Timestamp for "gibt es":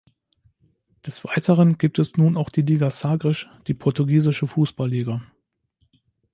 1.77-2.17